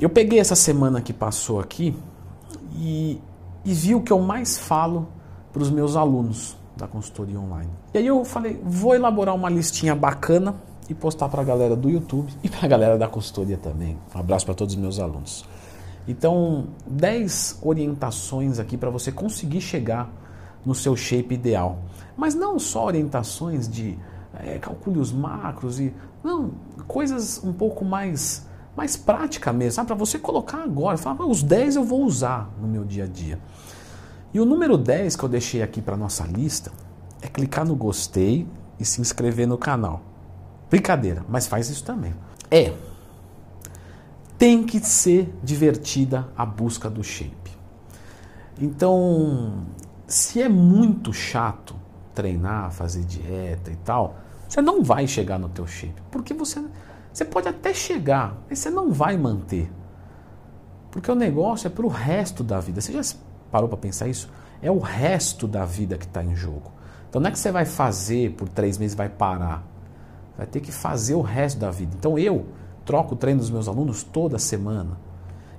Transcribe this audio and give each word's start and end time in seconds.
Eu 0.00 0.08
peguei 0.08 0.40
essa 0.40 0.56
semana 0.56 1.02
que 1.02 1.12
passou 1.12 1.60
aqui 1.60 1.94
e, 2.74 3.20
e 3.62 3.74
vi 3.74 3.94
o 3.94 4.00
que 4.00 4.10
eu 4.10 4.18
mais 4.18 4.56
falo 4.56 5.06
para 5.52 5.60
os 5.60 5.68
meus 5.68 5.94
alunos 5.94 6.56
da 6.74 6.88
consultoria 6.88 7.38
online. 7.38 7.70
E 7.92 7.98
aí 7.98 8.06
eu 8.06 8.24
falei, 8.24 8.58
vou 8.64 8.94
elaborar 8.94 9.34
uma 9.34 9.50
listinha 9.50 9.94
bacana 9.94 10.54
e 10.88 10.94
postar 10.94 11.28
para 11.28 11.42
a 11.42 11.44
galera 11.44 11.76
do 11.76 11.90
YouTube 11.90 12.32
e 12.42 12.48
para 12.48 12.64
a 12.64 12.68
galera 12.68 12.96
da 12.96 13.06
consultoria 13.06 13.58
também. 13.58 13.98
Um 14.14 14.18
abraço 14.18 14.46
para 14.46 14.54
todos 14.54 14.74
os 14.74 14.80
meus 14.80 14.98
alunos. 14.98 15.44
Então, 16.08 16.68
10 16.86 17.58
orientações 17.62 18.58
aqui 18.58 18.78
para 18.78 18.88
você 18.88 19.12
conseguir 19.12 19.60
chegar 19.60 20.10
no 20.64 20.74
seu 20.74 20.96
shape 20.96 21.34
ideal. 21.34 21.78
Mas 22.16 22.34
não 22.34 22.58
só 22.58 22.86
orientações 22.86 23.68
de 23.68 23.98
é, 24.32 24.58
calcule 24.58 24.98
os 24.98 25.12
macros 25.12 25.78
e 25.78 25.92
não, 26.24 26.52
coisas 26.86 27.42
um 27.44 27.52
pouco 27.52 27.84
mais 27.84 28.48
mais 28.76 28.96
prática 28.96 29.52
mesmo, 29.52 29.84
para 29.84 29.94
você 29.94 30.18
colocar 30.18 30.62
agora, 30.62 30.96
falar, 30.96 31.26
os 31.26 31.42
10 31.42 31.76
eu 31.76 31.84
vou 31.84 32.04
usar 32.04 32.50
no 32.60 32.68
meu 32.68 32.84
dia 32.84 33.04
a 33.04 33.06
dia. 33.06 33.38
E 34.32 34.40
o 34.40 34.44
número 34.44 34.78
10 34.78 35.16
que 35.16 35.24
eu 35.24 35.28
deixei 35.28 35.62
aqui 35.62 35.82
para 35.82 35.96
nossa 35.96 36.24
lista 36.24 36.70
é 37.20 37.28
clicar 37.28 37.66
no 37.66 37.74
gostei 37.74 38.46
e 38.78 38.84
se 38.84 39.00
inscrever 39.00 39.46
no 39.46 39.58
canal. 39.58 40.02
Brincadeira, 40.70 41.24
mas 41.28 41.46
faz 41.46 41.68
isso 41.68 41.84
também. 41.84 42.14
É. 42.50 42.72
Tem 44.38 44.62
que 44.62 44.78
ser 44.80 45.34
divertida 45.42 46.28
a 46.36 46.46
busca 46.46 46.88
do 46.88 47.02
shape. 47.02 47.50
Então, 48.58 49.64
se 50.06 50.40
é 50.40 50.48
muito 50.48 51.12
chato 51.12 51.74
treinar, 52.14 52.70
fazer 52.70 53.04
dieta 53.04 53.70
e 53.70 53.76
tal, 53.76 54.16
você 54.48 54.62
não 54.62 54.82
vai 54.82 55.06
chegar 55.06 55.38
no 55.38 55.48
teu 55.48 55.66
shape, 55.66 56.00
porque 56.10 56.34
você 56.34 56.62
você 57.12 57.24
pode 57.24 57.48
até 57.48 57.74
chegar, 57.74 58.36
mas 58.48 58.58
você 58.58 58.70
não 58.70 58.92
vai 58.92 59.16
manter. 59.16 59.70
Porque 60.90 61.10
o 61.10 61.14
negócio 61.14 61.66
é 61.66 61.70
para 61.70 61.86
o 61.86 61.88
resto 61.88 62.42
da 62.42 62.60
vida. 62.60 62.80
Você 62.80 62.92
já 62.92 63.02
parou 63.50 63.68
para 63.68 63.78
pensar 63.78 64.08
isso? 64.08 64.28
É 64.62 64.70
o 64.70 64.78
resto 64.78 65.46
da 65.46 65.64
vida 65.64 65.96
que 65.96 66.04
está 66.04 66.22
em 66.22 66.34
jogo. 66.34 66.72
Então 67.08 67.20
não 67.20 67.28
é 67.28 67.32
que 67.32 67.38
você 67.38 67.50
vai 67.50 67.64
fazer 67.64 68.32
por 68.32 68.48
três 68.48 68.78
meses 68.78 68.96
vai 68.96 69.08
parar. 69.08 69.64
Vai 70.36 70.46
ter 70.46 70.60
que 70.60 70.72
fazer 70.72 71.14
o 71.14 71.20
resto 71.20 71.58
da 71.58 71.70
vida. 71.70 71.94
Então 71.98 72.18
eu 72.18 72.46
troco 72.84 73.14
o 73.14 73.16
treino 73.16 73.40
dos 73.40 73.50
meus 73.50 73.68
alunos 73.68 74.02
toda 74.02 74.38
semana. 74.38 74.98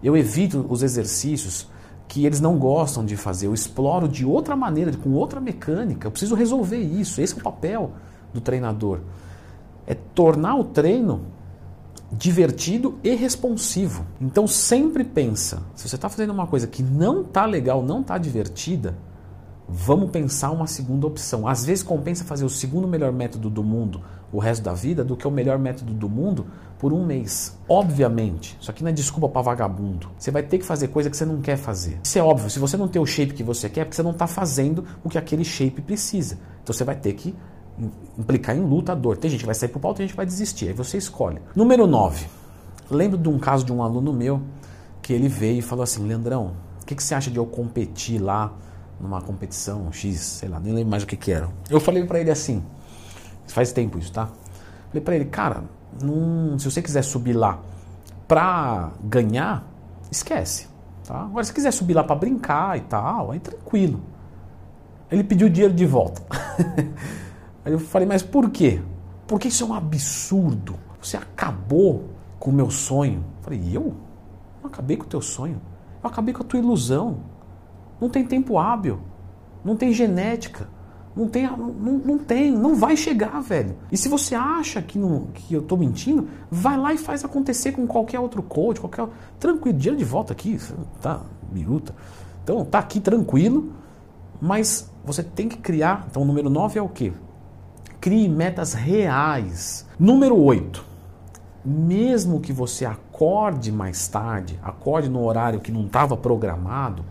Eu 0.04 0.18
evito 0.18 0.66
os 0.70 0.82
exercícios 0.82 1.68
que 2.08 2.26
eles 2.26 2.42
não 2.42 2.58
gostam 2.58 3.06
de 3.06 3.16
fazer. 3.16 3.48
Eu 3.48 3.54
exploro 3.54 4.08
de 4.08 4.26
outra 4.26 4.56
maneira, 4.56 4.92
com 4.98 5.12
outra 5.12 5.40
mecânica. 5.40 6.08
Eu 6.08 6.12
preciso 6.12 6.36
resolver 6.36 6.80
isso. 6.80 7.22
Esse 7.22 7.36
é 7.36 7.38
o 7.38 7.44
papel 7.44 7.92
do 8.34 8.42
treinador. 8.42 9.00
É 9.86 9.94
tornar 9.94 10.56
o 10.56 10.64
treino 10.64 11.22
divertido 12.12 13.00
e 13.04 13.16
responsivo. 13.16 14.06
Então 14.20 14.48
sempre 14.48 15.04
pensa, 15.04 15.64
se 15.76 15.88
você 15.88 15.96
está 15.96 16.10
fazendo 16.10 16.32
uma 16.32 16.48
coisa 16.48 16.68
que 16.68 16.84
não 16.84 17.22
está 17.22 17.46
legal, 17.46 17.82
não 17.82 18.02
está 18.02 18.18
divertida, 18.18 18.98
vamos 19.68 20.12
pensar 20.12 20.52
uma 20.52 20.68
segunda 20.68 21.08
opção. 21.08 21.48
Às 21.48 21.66
vezes 21.66 21.84
compensa 21.84 22.26
fazer 22.26 22.44
o 22.44 22.50
segundo 22.50 22.88
melhor 22.88 23.12
método 23.12 23.50
do 23.50 23.64
mundo 23.64 24.02
o 24.32 24.40
resto 24.40 24.64
da 24.64 24.74
vida 24.74 25.04
do 25.04 25.18
que 25.18 25.28
o 25.28 25.32
melhor 25.32 25.60
método 25.60 25.94
do 25.94 26.08
mundo 26.08 26.48
por 26.80 26.94
um 26.94 27.06
mês. 27.06 27.58
Obviamente, 27.68 28.58
isso 28.60 28.72
aqui 28.72 28.84
não 28.84 28.90
é 28.90 28.94
desculpa 28.94 29.28
para 29.28 29.42
vagabundo. 29.42 30.10
Você 30.18 30.32
vai 30.32 30.42
ter 30.42 30.58
que 30.58 30.66
fazer 30.66 30.88
coisa 30.88 31.10
que 31.10 31.18
você 31.18 31.26
não 31.26 31.42
quer 31.42 31.58
fazer. 31.58 32.00
Isso 32.04 32.18
é 32.18 32.24
óbvio, 32.24 32.50
se 32.50 32.58
você 32.58 32.78
não 32.78 32.88
tem 32.88 33.02
o 33.02 33.06
shape 33.06 33.34
que 33.34 33.44
você 33.44 33.70
quer, 33.70 33.82
é 33.82 33.84
porque 33.84 33.96
você 33.96 34.04
não 34.04 34.12
está 34.12 34.28
fazendo 34.28 34.86
o 35.04 35.10
que 35.10 35.18
aquele 35.18 35.44
shape 35.44 35.82
precisa. 35.82 36.40
Então 36.64 36.74
você 36.74 36.84
vai 36.84 36.96
ter 36.96 37.14
que 37.14 37.36
implicar 38.18 38.56
em 38.56 38.62
lutador. 38.62 39.18
Tem 39.18 39.30
gente 39.30 39.42
que 39.42 39.46
vai 39.46 39.56
sair 39.56 39.70
pro 39.70 39.80
pau, 39.80 39.94
tem 39.94 40.06
gente 40.06 40.14
que 40.14 40.18
vai 40.18 40.26
desistir. 40.26 40.68
Aí 40.68 40.74
você 40.74 40.98
escolhe. 40.98 41.40
Número 41.56 41.88
9. 41.88 42.28
Lembro 42.90 43.18
de 43.18 43.30
um 43.30 43.40
caso 43.40 43.66
de 43.66 43.72
um 43.72 43.82
aluno 43.82 44.12
meu 44.12 44.42
que 45.02 45.14
ele 45.14 45.28
veio 45.28 45.60
e 45.60 45.62
falou 45.62 45.84
assim: 45.84 46.06
Leandrão, 46.06 46.54
o 46.82 46.86
que, 46.86 46.96
que 46.96 47.04
você 47.04 47.16
acha 47.16 47.32
de 47.32 47.38
eu 47.38 47.46
competir 47.46 48.22
lá 48.22 48.54
numa 49.00 49.22
competição 49.22 49.92
X, 49.92 50.20
sei 50.20 50.50
lá, 50.50 50.60
nem 50.60 50.74
lembro 50.74 50.92
mais 50.92 51.04
o 51.04 51.08
que, 51.08 51.16
que 51.16 51.32
era. 51.32 51.50
Eu 51.70 51.80
falei 51.80 52.06
para 52.06 52.20
ele 52.20 52.30
assim: 52.30 52.64
faz 53.48 53.72
tempo 53.72 53.98
isso, 53.98 54.12
tá? 54.12 54.30
Falei 54.90 55.02
para 55.02 55.16
ele, 55.16 55.26
cara, 55.26 55.64
num, 56.02 56.60
se 56.60 56.70
você 56.70 56.82
quiser 56.82 57.04
subir 57.04 57.34
lá 57.34 57.60
pra 58.28 58.92
ganhar, 59.04 59.66
esquece. 60.12 60.68
Tá? 61.06 61.22
Agora, 61.24 61.44
se 61.44 61.54
quiser 61.54 61.72
subir 61.72 61.94
lá 61.94 62.04
para 62.04 62.16
brincar 62.16 62.78
e 62.78 62.82
tal, 62.82 63.32
aí 63.32 63.40
tranquilo. 63.40 64.02
Ele 65.10 65.24
pediu 65.24 65.48
o 65.48 65.50
dinheiro 65.50 65.74
de 65.74 65.86
volta. 65.86 66.22
Aí 67.64 67.72
eu 67.72 67.80
falei, 67.80 68.08
mas 68.08 68.24
por 68.24 68.50
quê? 68.50 68.82
Porque 69.28 69.48
isso 69.48 69.64
é 69.64 69.68
um 69.68 69.74
absurdo. 69.74 70.76
Você 71.02 71.18
acabou 71.18 72.10
com 72.40 72.50
o 72.50 72.54
meu 72.54 72.70
sonho. 72.70 73.24
Eu 73.38 73.44
falei, 73.44 73.62
eu? 73.72 73.94
Não 74.62 74.70
acabei 74.70 74.98
com 74.98 75.06
o 75.06 75.08
teu 75.08 75.22
sonho. 75.22 75.62
Eu 76.04 76.10
acabei 76.10 76.34
com 76.34 76.44
a 76.44 76.46
tua 76.46 76.60
ilusão. 76.60 77.20
Não 78.00 78.10
tem 78.10 78.26
tempo 78.26 78.58
hábil. 78.58 79.00
Não 79.64 79.76
tem 79.76 79.94
genética. 79.94 80.68
Não 81.16 81.28
tem, 81.28 81.46
não, 81.46 81.98
não 81.98 82.18
tem, 82.18 82.52
não 82.52 82.74
vai 82.74 82.96
chegar, 82.96 83.42
velho. 83.42 83.76
E 83.92 83.98
se 83.98 84.08
você 84.08 84.34
acha 84.34 84.82
que, 84.82 84.98
não, 84.98 85.28
que 85.34 85.54
eu 85.54 85.62
tô 85.62 85.76
mentindo, 85.76 86.30
vai 86.50 86.78
lá 86.78 86.94
e 86.94 86.98
faz 86.98 87.26
acontecer 87.26 87.74
com 87.74 87.86
qualquer 87.86 88.20
outro 88.20 88.42
coach, 88.42 88.80
qualquer. 88.80 89.08
Tranquilo, 89.38 89.78
dinheiro 89.78 89.98
de 89.98 90.06
volta 90.06 90.32
aqui, 90.32 90.58
tá, 91.02 91.22
miruta. 91.52 91.94
Então, 92.44 92.64
tá 92.64 92.80
aqui 92.80 93.02
tranquilo, 93.02 93.74
mas 94.40 94.90
você 95.04 95.22
tem 95.22 95.50
que 95.50 95.58
criar. 95.58 96.08
Então, 96.10 96.22
o 96.22 96.26
número 96.26 96.50
9 96.50 96.80
é 96.80 96.82
o 96.82 96.88
quê? 96.88 97.12
Crie 98.02 98.28
metas 98.28 98.74
reais. 98.74 99.86
Número 100.00 100.36
8. 100.36 100.84
Mesmo 101.64 102.42
que 102.42 102.52
você 102.52 102.84
acorde 102.84 103.72
mais 103.72 104.08
tarde, 104.08 104.60
acorde 104.64 105.08
no 105.08 105.24
horário 105.24 105.60
que 105.60 105.72
não 105.72 105.86
estava 105.86 106.18
programado, 106.18 107.06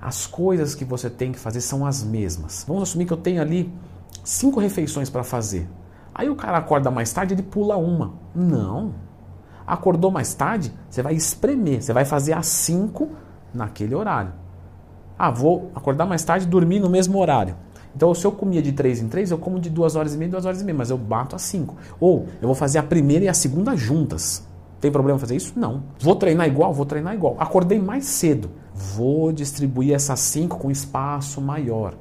as 0.00 0.24
coisas 0.24 0.72
que 0.72 0.84
você 0.84 1.10
tem 1.10 1.32
que 1.32 1.38
fazer 1.40 1.60
são 1.60 1.84
as 1.84 2.04
mesmas. 2.04 2.64
Vamos 2.68 2.84
assumir 2.84 3.06
que 3.06 3.12
eu 3.12 3.16
tenho 3.16 3.42
ali 3.42 3.74
cinco 4.22 4.60
refeições 4.60 5.10
para 5.10 5.24
fazer. 5.24 5.68
Aí 6.14 6.30
o 6.30 6.36
cara 6.36 6.58
acorda 6.58 6.92
mais 6.92 7.12
tarde, 7.12 7.34
ele 7.34 7.42
pula 7.42 7.76
uma. 7.76 8.12
Não. 8.32 8.94
Acordou 9.66 10.12
mais 10.12 10.32
tarde, 10.32 10.72
você 10.88 11.02
vai 11.02 11.14
espremer, 11.14 11.82
você 11.82 11.92
vai 11.92 12.04
fazer 12.04 12.34
as 12.34 12.46
cinco 12.46 13.10
naquele 13.52 13.96
horário. 13.96 14.32
Ah, 15.18 15.28
vou 15.28 15.72
acordar 15.74 16.06
mais 16.06 16.22
tarde 16.22 16.46
e 16.46 16.48
dormir 16.48 16.78
no 16.78 16.88
mesmo 16.88 17.18
horário. 17.18 17.56
Então, 17.96 18.14
se 18.14 18.26
eu 18.26 18.30
comia 18.30 18.60
de 18.60 18.72
3 18.72 19.00
em 19.00 19.08
3, 19.08 19.30
eu 19.30 19.38
como 19.38 19.58
de 19.58 19.70
2 19.70 19.96
horas 19.96 20.14
e 20.14 20.18
meia, 20.18 20.30
2 20.30 20.44
horas 20.44 20.60
e 20.60 20.64
meia, 20.64 20.76
mas 20.76 20.90
eu 20.90 20.98
bato 20.98 21.34
a 21.34 21.38
5. 21.38 21.74
Ou 21.98 22.26
eu 22.42 22.46
vou 22.46 22.54
fazer 22.54 22.76
a 22.78 22.82
primeira 22.82 23.24
e 23.24 23.28
a 23.28 23.32
segunda 23.32 23.74
juntas. 23.74 24.46
Tem 24.78 24.92
problema 24.92 25.18
fazer 25.18 25.34
isso? 25.34 25.54
Não. 25.56 25.84
Vou 25.98 26.14
treinar 26.14 26.46
igual? 26.46 26.74
Vou 26.74 26.84
treinar 26.84 27.14
igual. 27.14 27.36
Acordei 27.38 27.78
mais 27.78 28.04
cedo. 28.04 28.50
Vou 28.74 29.32
distribuir 29.32 29.94
essas 29.94 30.20
5 30.20 30.58
com 30.58 30.70
espaço 30.70 31.40
maior. 31.40 31.94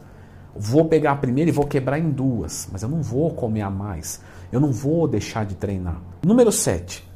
Vou 0.53 0.83
pegar 0.83 1.13
a 1.13 1.15
primeira 1.15 1.49
e 1.49 1.53
vou 1.53 1.65
quebrar 1.65 1.97
em 1.97 2.09
duas, 2.09 2.67
mas 2.69 2.83
eu 2.83 2.89
não 2.89 3.01
vou 3.01 3.31
comer 3.31 3.61
a 3.61 3.69
mais. 3.69 4.19
Eu 4.51 4.59
não 4.59 4.73
vou 4.73 5.07
deixar 5.07 5.45
de 5.45 5.55
treinar. 5.55 6.01
Número 6.25 6.51
7. 6.51 7.07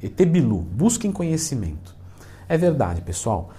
Etebilu. 0.00 0.58
Busquem 0.58 1.10
conhecimento. 1.10 1.96
É 2.48 2.56
verdade, 2.56 3.00
pessoal. 3.00 3.50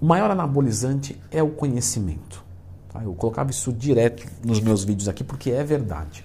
O 0.00 0.06
maior 0.06 0.30
anabolizante 0.30 1.20
é 1.32 1.42
o 1.42 1.50
conhecimento. 1.50 2.48
Tá? 2.92 3.02
Eu 3.02 3.14
colocava 3.14 3.50
isso 3.50 3.72
direto 3.72 4.26
nos 4.44 4.60
meus 4.60 4.84
vídeos 4.84 5.08
aqui 5.08 5.24
porque 5.24 5.50
é 5.50 5.64
verdade. 5.64 6.24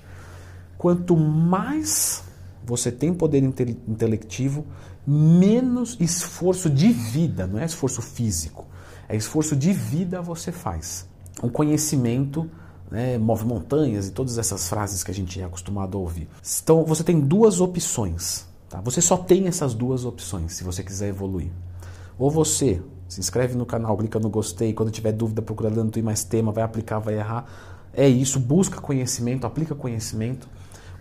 Quanto 0.78 1.16
mais 1.16 2.24
você 2.66 2.92
tem 2.92 3.14
poder 3.14 3.44
inte 3.44 3.78
intelectivo, 3.88 4.66
menos 5.06 5.96
esforço 6.00 6.70
de 6.70 6.92
vida, 6.92 7.46
não 7.46 7.60
é 7.60 7.66
esforço 7.66 8.02
físico, 8.02 8.66
é 9.08 9.16
esforço 9.16 9.56
de 9.56 9.72
vida 9.72 10.22
você 10.22 10.52
faz. 10.52 11.08
O 11.42 11.50
conhecimento 11.50 12.50
né, 12.90 13.18
move 13.18 13.46
montanhas 13.46 14.08
e 14.08 14.12
todas 14.12 14.38
essas 14.38 14.68
frases 14.68 15.04
que 15.04 15.12
a 15.12 15.14
gente 15.14 15.40
é 15.40 15.44
acostumado 15.44 15.98
a 15.98 16.02
ouvir. 16.02 16.28
Então 16.64 16.84
você 16.84 17.04
tem 17.04 17.20
duas 17.20 17.62
opções. 17.62 18.48
Tá? 18.70 18.82
Você 18.82 19.02
só 19.02 19.18
tem 19.18 19.48
essas 19.48 19.74
duas 19.74 20.06
opções 20.06 20.54
se 20.54 20.64
você 20.64 20.84
quiser 20.84 21.10
evoluir. 21.10 21.52
Ou 22.18 22.32
você 22.32 22.82
se 23.16 23.22
inscreve 23.22 23.56
no 23.56 23.66
canal, 23.66 23.96
clica 23.96 24.20
no 24.20 24.30
gostei. 24.30 24.74
Quando 24.74 24.92
tiver 24.92 25.14
dúvida, 25.14 25.42
procura 25.42 25.70
dando 25.70 26.04
mais 26.04 26.26
tema, 26.26 26.52
vai 26.52 26.66
aplicar, 26.66 27.00
vai 27.00 27.16
errar. 27.16 27.46
É 27.94 28.10
isso, 28.10 28.42
busca 28.42 28.82
conhecimento, 28.82 29.48
aplica 29.48 29.74
conhecimento. 29.74 30.50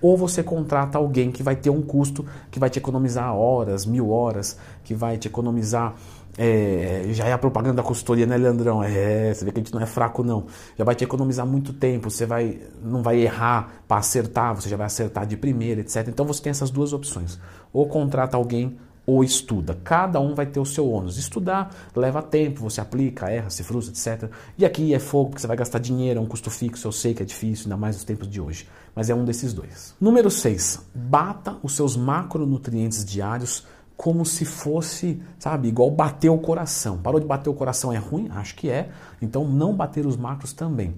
Ou 0.01 0.17
você 0.17 0.41
contrata 0.41 0.97
alguém 0.97 1.33
que 1.33 1.43
vai 1.43 1.57
ter 1.57 1.71
um 1.71 1.83
custo 1.83 2.25
que 2.53 2.61
vai 2.61 2.71
te 2.71 2.79
economizar 2.79 3.35
horas, 3.35 3.85
mil 3.85 4.11
horas, 4.11 4.57
que 4.85 4.95
vai 4.95 5.19
te 5.19 5.27
economizar. 5.27 5.97
É, 6.39 7.07
já 7.11 7.27
é 7.27 7.33
a 7.33 7.39
propaganda 7.39 7.77
da 7.77 7.83
consultoria, 7.83 8.27
né, 8.27 8.37
Leandrão? 8.37 8.81
É, 8.81 9.35
você 9.35 9.45
vê 9.45 9.51
que 9.51 9.59
a 9.59 9.63
gente 9.65 9.75
não 9.75 9.81
é 9.81 9.87
fraco, 9.87 10.23
não. 10.23 10.47
Já 10.79 10.85
vai 10.85 10.95
te 10.95 11.03
economizar 11.03 11.45
muito 11.45 11.73
tempo, 11.73 12.11
você 12.11 12.27
vai, 12.27 12.61
não 12.81 13.03
vai 13.03 13.19
errar 13.23 13.83
para 13.89 13.97
acertar, 13.97 14.55
você 14.55 14.69
já 14.69 14.77
vai 14.77 14.87
acertar 14.87 15.27
de 15.27 15.37
primeira, 15.37 15.81
etc. 15.81 16.07
Então 16.07 16.25
você 16.25 16.41
tem 16.41 16.51
essas 16.53 16.71
duas 16.71 16.93
opções. 16.93 17.41
Ou 17.73 17.89
contrata 17.89 18.37
alguém 18.37 18.79
ou 19.07 19.23
estuda. 19.23 19.79
Cada 19.85 20.21
um 20.21 20.35
vai 20.35 20.47
ter 20.47 20.61
o 20.61 20.65
seu 20.65 20.91
ônus. 20.91 21.19
Estudar 21.19 21.75
leva 21.95 22.23
tempo, 22.23 22.61
você 22.61 22.81
aplica, 22.81 23.31
erra, 23.31 23.51
se 23.51 23.63
frustra, 23.63 23.93
etc. 23.93 24.31
E 24.57 24.65
aqui 24.65 24.95
é 24.95 24.99
fogo, 24.99 25.31
porque 25.31 25.43
você 25.43 25.47
vai 25.47 25.57
gastar 25.57 25.79
dinheiro, 25.79 26.19
é 26.19 26.23
um 26.23 26.27
custo 26.27 26.51
fixo, 26.51 26.87
eu 26.87 26.93
sei 26.93 27.15
que 27.15 27.23
é 27.23 27.27
difícil, 27.27 27.67
ainda 27.67 27.77
mais 27.77 27.97
nos 27.97 28.05
tempos 28.05 28.29
de 28.29 28.41
hoje. 28.41 28.69
Mas 28.95 29.11
é 29.11 29.15
um 29.15 29.25
desses 29.25 29.53
dois. 29.53 29.95
Número 30.01 30.31
6. 30.31 30.87
Bata 30.95 31.57
os 31.63 31.75
seus 31.75 31.97
macronutrientes 31.97 33.05
diários 33.05 33.67
como 33.97 34.25
se 34.27 34.45
fosse, 34.45 35.23
sabe, 35.39 35.69
igual 35.69 35.91
bater 35.91 36.29
o 36.29 36.39
coração. 36.39 36.99
Parou 36.99 37.21
de 37.21 37.27
bater 37.27 37.49
o 37.49 37.55
coração 37.55 37.93
é 37.93 37.97
ruim? 37.97 38.29
Acho 38.31 38.55
que 38.57 38.69
é. 38.69 38.91
Então 39.23 39.47
não 39.47 39.75
bater 39.75 40.05
os 40.05 40.17
macros 40.17 40.53
também. 40.53 40.95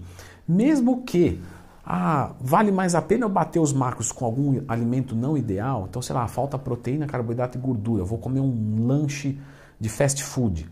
Mesmo 0.49 1.03
que 1.03 1.41
ah, 1.89 2.33
vale 2.41 2.73
mais 2.73 2.97
a 2.97 3.01
pena 3.01 3.27
eu 3.27 3.29
bater 3.29 3.61
os 3.61 3.73
macros 3.73 4.11
com 4.11 4.25
algum 4.25 4.61
alimento 4.67 5.15
não 5.15 5.39
ideal? 5.39 5.87
Então, 5.89 6.03
sei 6.03 6.17
lá, 6.17 6.27
falta 6.27 6.59
proteína, 6.59 7.07
carboidrato 7.07 7.57
e 7.57 7.61
gordura. 7.61 8.03
Eu 8.03 8.07
vou 8.07 8.19
comer 8.19 8.41
um 8.41 8.85
lanche 8.85 9.39
de 9.79 9.89
fast 9.89 10.25
food. 10.25 10.69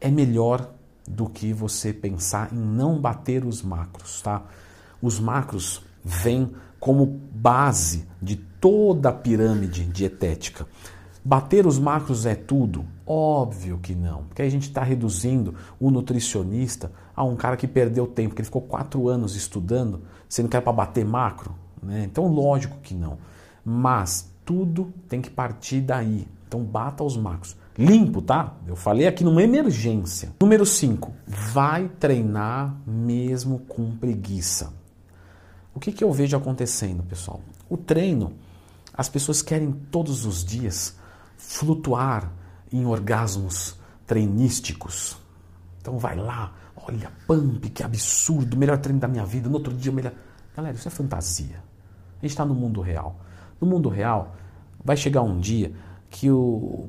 É 0.00 0.10
melhor 0.10 0.68
do 1.06 1.28
que 1.28 1.52
você 1.52 1.92
pensar 1.92 2.52
em 2.52 2.58
não 2.58 3.00
bater 3.00 3.44
os 3.44 3.62
macros, 3.62 4.20
tá? 4.22 4.42
Os 5.00 5.20
macros 5.20 5.84
vêm 6.04 6.50
como 6.80 7.06
base 7.06 8.08
de 8.20 8.34
toda 8.34 9.10
a 9.10 9.12
pirâmide 9.12 9.84
dietética. 9.84 10.66
Bater 11.24 11.64
os 11.64 11.78
macros 11.78 12.26
é 12.26 12.34
tudo? 12.34 12.84
Óbvio 13.06 13.78
que 13.78 13.94
não, 13.94 14.24
porque 14.24 14.42
aí 14.42 14.48
a 14.48 14.50
gente 14.50 14.68
está 14.68 14.82
reduzindo 14.82 15.54
o 15.78 15.92
nutricionista 15.92 16.90
a 17.20 17.22
um 17.22 17.36
cara 17.36 17.54
que 17.54 17.68
perdeu 17.68 18.06
tempo, 18.06 18.34
que 18.34 18.40
ele 18.40 18.46
ficou 18.46 18.62
quatro 18.62 19.06
anos 19.06 19.36
estudando, 19.36 20.00
sendo 20.26 20.48
que 20.48 20.56
era 20.56 20.62
para 20.62 20.72
bater 20.72 21.04
macro. 21.04 21.54
Né? 21.82 22.04
Então, 22.10 22.26
lógico 22.26 22.78
que 22.82 22.94
não. 22.94 23.18
Mas 23.62 24.32
tudo 24.42 24.90
tem 25.06 25.20
que 25.20 25.28
partir 25.28 25.82
daí. 25.82 26.26
Então, 26.48 26.64
bata 26.64 27.04
os 27.04 27.18
macros. 27.18 27.54
Limpo, 27.76 28.22
tá? 28.22 28.54
Eu 28.66 28.74
falei 28.74 29.06
aqui 29.06 29.22
numa 29.22 29.42
emergência. 29.42 30.30
Número 30.40 30.64
5. 30.64 31.12
Vai 31.26 31.90
treinar 32.00 32.74
mesmo 32.86 33.58
com 33.68 33.94
preguiça. 33.96 34.72
O 35.74 35.78
que, 35.78 35.92
que 35.92 36.02
eu 36.02 36.10
vejo 36.10 36.34
acontecendo, 36.38 37.02
pessoal? 37.02 37.42
O 37.68 37.76
treino, 37.76 38.32
as 38.94 39.10
pessoas 39.10 39.42
querem 39.42 39.72
todos 39.72 40.24
os 40.24 40.42
dias 40.42 40.96
flutuar 41.36 42.32
em 42.72 42.86
orgasmos 42.86 43.76
treinísticos. 44.06 45.18
Então 45.82 45.98
vai 45.98 46.16
lá, 46.16 46.54
olha, 46.90 47.10
pump, 47.26 47.70
que 47.70 47.82
absurdo, 47.82 48.56
melhor 48.56 48.78
treino 48.78 49.00
da 49.00 49.08
minha 49.08 49.24
vida, 49.24 49.48
no 49.48 49.54
outro 49.54 49.72
dia 49.72 49.92
melhor. 49.92 50.12
Galera, 50.56 50.76
isso 50.76 50.88
é 50.88 50.90
fantasia. 50.90 51.56
A 52.18 52.22
gente 52.22 52.30
está 52.30 52.44
no 52.44 52.54
mundo 52.54 52.80
real. 52.80 53.16
No 53.60 53.66
mundo 53.66 53.88
real, 53.88 54.34
vai 54.84 54.96
chegar 54.96 55.22
um 55.22 55.38
dia 55.38 55.72
que 56.10 56.30
o, 56.30 56.88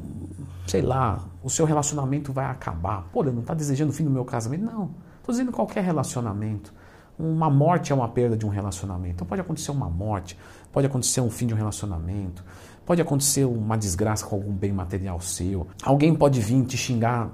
sei 0.67 0.81
lá, 0.81 1.23
o 1.43 1.49
seu 1.49 1.65
relacionamento 1.65 2.33
vai 2.33 2.45
acabar. 2.45 3.03
Pô, 3.11 3.21
ele 3.21 3.31
não 3.31 3.41
está 3.41 3.53
desejando 3.53 3.91
o 3.91 3.93
fim 3.93 4.03
do 4.03 4.09
meu 4.09 4.25
casamento? 4.25 4.65
Não. 4.65 4.91
Estou 5.19 5.31
dizendo 5.31 5.51
qualquer 5.51 5.83
relacionamento. 5.83 6.73
Uma 7.19 7.49
morte 7.49 7.91
é 7.91 7.95
uma 7.95 8.09
perda 8.09 8.35
de 8.35 8.45
um 8.45 8.49
relacionamento. 8.49 9.15
Então 9.15 9.27
pode 9.27 9.41
acontecer 9.41 9.69
uma 9.69 9.89
morte, 9.89 10.37
pode 10.71 10.87
acontecer 10.87 11.21
um 11.21 11.29
fim 11.29 11.45
de 11.45 11.53
um 11.53 11.57
relacionamento, 11.57 12.43
pode 12.83 12.99
acontecer 12.99 13.45
uma 13.45 13.77
desgraça 13.77 14.25
com 14.25 14.35
algum 14.35 14.53
bem 14.53 14.71
material 14.71 15.21
seu. 15.21 15.67
Alguém 15.83 16.15
pode 16.15 16.41
vir 16.41 16.65
te 16.65 16.75
xingar 16.75 17.29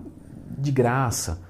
de 0.57 0.71
graça. 0.71 1.41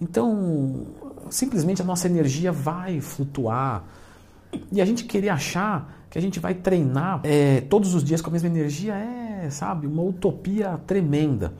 Então, 0.00 0.86
simplesmente 1.30 1.82
a 1.82 1.84
nossa 1.84 2.06
energia 2.06 2.52
vai 2.52 3.00
flutuar. 3.00 3.84
E 4.72 4.80
a 4.80 4.84
gente 4.84 5.04
querer 5.04 5.28
achar 5.28 6.06
que 6.08 6.18
a 6.18 6.22
gente 6.22 6.40
vai 6.40 6.54
treinar 6.54 7.20
é, 7.24 7.60
todos 7.62 7.94
os 7.94 8.02
dias 8.02 8.22
com 8.22 8.30
a 8.30 8.32
mesma 8.32 8.48
energia 8.48 8.94
é, 8.94 9.50
sabe, 9.50 9.86
uma 9.86 10.02
utopia 10.02 10.80
tremenda. 10.86 11.52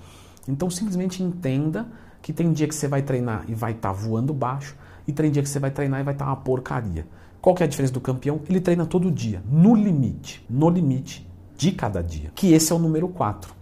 Então, 0.46 0.70
simplesmente 0.70 1.22
entenda 1.22 1.86
que 2.22 2.32
tem 2.32 2.52
dia 2.52 2.66
que 2.66 2.74
você 2.74 2.88
vai 2.88 3.02
treinar 3.02 3.44
e 3.48 3.54
vai 3.54 3.72
estar 3.72 3.88
tá 3.88 3.94
voando 3.94 4.32
baixo 4.32 4.76
e 5.06 5.12
tem 5.12 5.30
dia 5.30 5.42
que 5.42 5.48
você 5.48 5.58
vai 5.58 5.70
treinar 5.70 6.00
e 6.00 6.02
vai 6.02 6.14
estar 6.14 6.24
tá 6.24 6.30
uma 6.30 6.36
porcaria. 6.36 7.06
Qual 7.40 7.54
que 7.54 7.62
é 7.62 7.66
a 7.66 7.68
diferença 7.68 7.92
do 7.92 8.00
campeão? 8.00 8.40
Ele 8.48 8.60
treina 8.60 8.84
todo 8.84 9.10
dia, 9.10 9.42
no 9.50 9.74
limite, 9.74 10.44
no 10.50 10.68
limite 10.68 11.26
de 11.56 11.72
cada 11.72 12.02
dia. 12.02 12.30
Que 12.34 12.52
esse 12.52 12.72
é 12.72 12.76
o 12.76 12.78
número 12.78 13.08
4. 13.08 13.54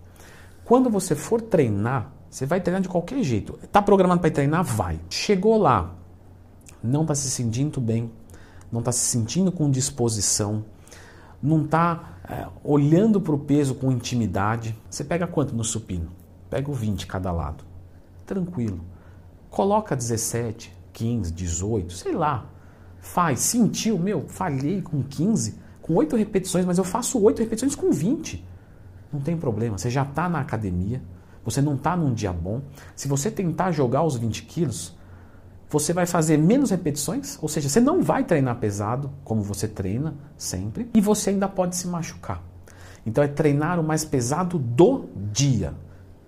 Quando 0.64 0.90
você 0.90 1.14
for 1.14 1.40
treinar, 1.40 2.12
você 2.36 2.44
vai 2.44 2.60
treinar 2.60 2.82
de 2.82 2.88
qualquer 2.90 3.22
jeito. 3.22 3.58
Está 3.62 3.80
programado 3.80 4.20
para 4.20 4.30
treinar? 4.30 4.62
Vai. 4.62 5.00
Chegou 5.08 5.56
lá, 5.56 5.94
não 6.82 7.00
está 7.00 7.14
se 7.14 7.30
sentindo 7.30 7.80
bem, 7.80 8.12
não 8.70 8.80
está 8.80 8.92
se 8.92 9.06
sentindo 9.06 9.50
com 9.50 9.70
disposição, 9.70 10.62
não 11.42 11.64
está 11.64 12.18
é, 12.28 12.46
olhando 12.62 13.22
para 13.22 13.34
o 13.34 13.38
peso 13.38 13.74
com 13.74 13.90
intimidade. 13.90 14.76
Você 14.90 15.02
pega 15.02 15.26
quanto 15.26 15.56
no 15.56 15.64
supino? 15.64 16.10
Pega 16.50 16.70
o 16.70 16.74
20 16.74 17.06
cada 17.06 17.32
lado. 17.32 17.64
Tranquilo. 18.26 18.84
Coloca 19.48 19.96
17, 19.96 20.76
15, 20.92 21.32
18, 21.32 21.94
sei 21.94 22.12
lá. 22.12 22.50
Faz, 23.00 23.40
sentiu, 23.40 23.98
meu, 23.98 24.28
falhei 24.28 24.82
com 24.82 25.02
15, 25.02 25.58
com 25.80 25.94
8 25.94 26.14
repetições, 26.16 26.66
mas 26.66 26.76
eu 26.76 26.84
faço 26.84 27.18
8 27.18 27.38
repetições 27.38 27.74
com 27.74 27.90
20. 27.90 28.46
Não 29.10 29.20
tem 29.20 29.38
problema, 29.38 29.78
você 29.78 29.88
já 29.88 30.02
está 30.02 30.28
na 30.28 30.40
academia, 30.40 31.00
você 31.46 31.62
não 31.62 31.76
está 31.76 31.96
num 31.96 32.12
dia 32.12 32.32
bom. 32.32 32.60
Se 32.96 33.06
você 33.06 33.30
tentar 33.30 33.70
jogar 33.70 34.02
os 34.02 34.16
20 34.16 34.42
quilos, 34.42 34.96
você 35.70 35.92
vai 35.92 36.04
fazer 36.04 36.36
menos 36.36 36.70
repetições, 36.70 37.38
ou 37.40 37.48
seja, 37.48 37.68
você 37.68 37.80
não 37.80 38.02
vai 38.02 38.24
treinar 38.24 38.56
pesado, 38.56 39.10
como 39.24 39.42
você 39.42 39.68
treina 39.68 40.16
sempre, 40.36 40.90
e 40.92 41.00
você 41.00 41.30
ainda 41.30 41.48
pode 41.48 41.76
se 41.76 41.86
machucar. 41.86 42.42
Então 43.06 43.22
é 43.22 43.28
treinar 43.28 43.78
o 43.78 43.84
mais 43.84 44.04
pesado 44.04 44.58
do 44.58 45.08
dia. 45.32 45.72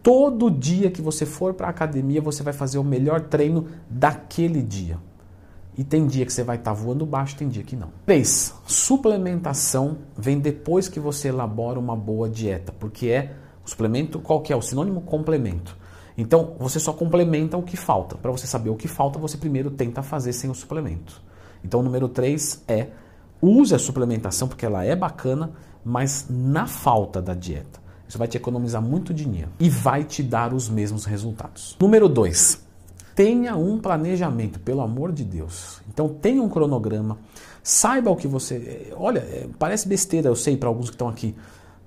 Todo 0.05 0.49
dia 0.49 0.89
que 0.89 1.03
você 1.03 1.27
for 1.27 1.53
para 1.53 1.67
a 1.67 1.71
academia, 1.71 2.23
você 2.23 2.45
vai 2.45 2.53
fazer 2.53 2.79
o 2.79 2.85
melhor 2.85 3.23
treino 3.23 3.67
daquele 3.91 4.63
dia. 4.63 4.99
E 5.77 5.83
tem 5.83 6.07
dia 6.07 6.25
que 6.25 6.33
você 6.33 6.45
vai 6.45 6.57
estar 6.57 6.75
tá 6.75 6.81
voando 6.81 7.05
baixo, 7.05 7.37
tem 7.37 7.49
dia 7.49 7.65
que 7.65 7.75
não. 7.75 7.91
3. 8.07 8.55
Suplementação 8.67 9.99
vem 10.17 10.39
depois 10.39 10.89
que 10.89 11.01
você 11.01 11.29
elabora 11.29 11.79
uma 11.79 11.97
boa 11.97 12.29
dieta, 12.29 12.73
porque 12.73 13.09
é 13.09 13.35
o 13.69 13.71
suplemento, 13.71 14.19
qual 14.19 14.41
que 14.41 14.53
é? 14.53 14.57
O 14.57 14.63
sinônimo 14.63 15.03
complemento. 15.03 15.77
Então, 16.17 16.55
você 16.59 16.81
só 16.81 16.93
complementa 16.93 17.57
o 17.57 17.63
que 17.63 17.77
falta. 17.77 18.17
Para 18.17 18.33
você 18.33 18.47
saber 18.47 18.71
o 18.71 18.75
que 18.75 18.89
falta, 18.89 19.19
você 19.19 19.37
primeiro 19.37 19.71
tenta 19.71 20.03
fazer 20.03 20.33
sem 20.33 20.51
o 20.51 20.55
suplemento. 20.55 21.23
Então, 21.63 21.81
o 21.81 21.83
número 21.83 22.09
3 22.09 22.65
é 22.67 22.89
use 23.41 23.75
a 23.75 23.79
suplementação 23.79 24.49
porque 24.49 24.67
ela 24.67 24.85
é 24.85 24.97
bacana, 24.97 25.53
mas 25.85 26.27
na 26.29 26.67
falta 26.67 27.23
da 27.23 27.35
dieta. 27.35 27.79
Isso 28.09 28.19
vai 28.19 28.27
te 28.27 28.39
economizar 28.39 28.81
muito 28.81 29.13
dinheiro 29.13 29.51
e 29.61 29.69
vai 29.69 30.03
te 30.03 30.23
dar 30.23 30.55
os 30.55 30.69
mesmos 30.69 31.05
resultados. 31.05 31.77
Número 31.79 32.09
2. 32.09 32.67
Tenha 33.15 33.55
um 33.55 33.79
planejamento, 33.79 34.59
pelo 34.61 34.81
amor 34.81 35.13
de 35.13 35.25
Deus. 35.25 35.81
Então 35.89 36.09
tenha 36.09 36.43
um 36.43 36.49
cronograma, 36.49 37.19
saiba 37.63 38.11
o 38.11 38.17
que 38.17 38.27
você. 38.27 38.93
Olha, 38.97 39.19
é, 39.19 39.47
parece 39.59 39.87
besteira, 39.87 40.29
eu 40.29 40.37
sei, 40.37 40.57
para 40.57 40.69
alguns 40.69 40.89
que 40.89 40.95
estão 40.95 41.09
aqui, 41.09 41.35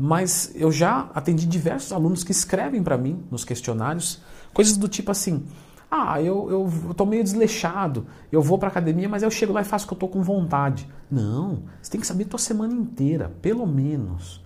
mas 0.03 0.51
eu 0.55 0.71
já 0.71 1.11
atendi 1.13 1.45
diversos 1.45 1.93
alunos 1.93 2.23
que 2.23 2.31
escrevem 2.31 2.81
para 2.81 2.97
mim 2.97 3.23
nos 3.29 3.45
questionários 3.45 4.19
coisas 4.51 4.75
do 4.75 4.87
tipo 4.87 5.11
assim: 5.11 5.45
ah, 5.91 6.19
eu, 6.19 6.49
eu, 6.97 7.05
meio 7.05 7.23
desleixado, 7.23 8.07
eu 8.31 8.41
vou 8.41 8.57
para 8.57 8.69
academia, 8.69 9.07
mas 9.07 9.21
eu 9.21 9.29
chego 9.29 9.53
lá 9.53 9.61
e 9.61 9.63
faço 9.63 9.85
o 9.85 9.87
que 9.89 9.93
eu 9.93 9.99
tô 9.99 10.07
com 10.07 10.23
vontade. 10.23 10.87
Não, 11.09 11.63
você 11.79 11.91
tem 11.91 12.01
que 12.01 12.07
saber 12.07 12.23
a 12.23 12.29
tua 12.29 12.39
semana 12.39 12.73
inteira, 12.73 13.31
pelo 13.43 13.67
menos. 13.67 14.43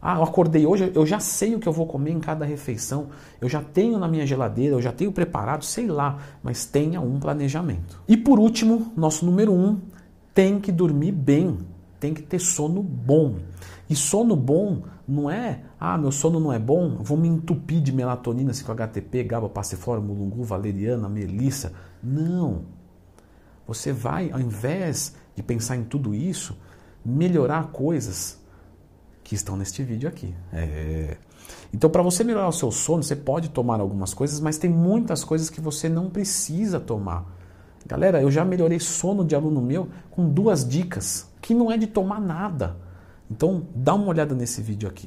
Ah, 0.00 0.16
eu 0.18 0.22
acordei 0.22 0.66
hoje, 0.66 0.92
eu 0.94 1.06
já 1.06 1.18
sei 1.18 1.54
o 1.54 1.58
que 1.58 1.66
eu 1.66 1.72
vou 1.72 1.86
comer 1.86 2.10
em 2.10 2.20
cada 2.20 2.44
refeição, 2.44 3.08
eu 3.40 3.48
já 3.48 3.62
tenho 3.62 3.98
na 3.98 4.06
minha 4.06 4.26
geladeira, 4.26 4.76
eu 4.76 4.82
já 4.82 4.92
tenho 4.92 5.10
preparado, 5.10 5.64
sei 5.64 5.86
lá, 5.86 6.18
mas 6.42 6.66
tenha 6.66 7.00
um 7.00 7.18
planejamento. 7.18 8.00
E 8.06 8.14
por 8.14 8.38
último, 8.38 8.92
nosso 8.94 9.24
número 9.24 9.52
um, 9.54 9.80
tem 10.34 10.60
que 10.60 10.70
dormir 10.70 11.12
bem, 11.12 11.58
tem 11.98 12.14
que 12.14 12.22
ter 12.22 12.38
sono 12.38 12.82
bom. 12.82 13.36
E 13.88 13.96
sono 13.96 14.36
bom 14.36 14.82
não 15.06 15.30
é, 15.30 15.62
ah, 15.80 15.96
meu 15.96 16.12
sono 16.12 16.38
não 16.38 16.52
é 16.52 16.58
bom, 16.58 16.98
vou 16.98 17.16
me 17.16 17.28
entupir 17.28 17.80
de 17.80 17.92
melatonina, 17.92 18.52
5-HTP, 18.52 19.24
GABA, 19.24 19.48
passiflora, 19.48 20.00
mulungu, 20.00 20.44
valeriana, 20.44 21.08
melissa. 21.08 21.72
Não. 22.02 22.64
Você 23.66 23.92
vai, 23.92 24.30
ao 24.30 24.40
invés 24.40 25.14
de 25.34 25.42
pensar 25.42 25.76
em 25.76 25.84
tudo 25.84 26.14
isso, 26.14 26.56
melhorar 27.04 27.68
coisas 27.68 28.38
que 29.24 29.34
estão 29.34 29.56
neste 29.56 29.82
vídeo 29.82 30.08
aqui. 30.08 30.34
É... 30.52 31.16
Então, 31.72 31.88
para 31.88 32.02
você 32.02 32.24
melhorar 32.24 32.48
o 32.48 32.52
seu 32.52 32.70
sono, 32.70 33.02
você 33.02 33.16
pode 33.16 33.50
tomar 33.50 33.80
algumas 33.80 34.12
coisas, 34.12 34.40
mas 34.40 34.58
tem 34.58 34.70
muitas 34.70 35.24
coisas 35.24 35.48
que 35.50 35.60
você 35.60 35.88
não 35.88 36.10
precisa 36.10 36.78
tomar. 36.78 37.26
Galera, 37.86 38.20
eu 38.20 38.30
já 38.30 38.44
melhorei 38.44 38.80
sono 38.80 39.24
de 39.24 39.34
aluno 39.34 39.62
meu 39.62 39.88
com 40.10 40.28
duas 40.28 40.68
dicas, 40.68 41.30
que 41.40 41.54
não 41.54 41.70
é 41.70 41.76
de 41.76 41.86
tomar 41.86 42.20
nada. 42.20 42.76
Então, 43.30 43.66
dá 43.74 43.94
uma 43.94 44.08
olhada 44.08 44.34
nesse 44.34 44.60
vídeo 44.60 44.88
aqui. 44.88 45.06